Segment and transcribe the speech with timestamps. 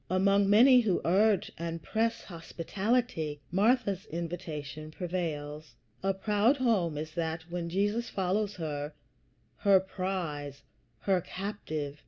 [0.09, 5.75] Among many who urge and press hospitality, Martha's invitation prevails.
[6.01, 8.93] A proud home is that, when Jesus follows her
[9.57, 10.63] her prize,
[11.01, 11.99] her captive.